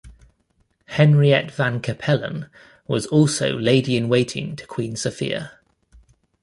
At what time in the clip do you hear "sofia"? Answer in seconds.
4.95-5.59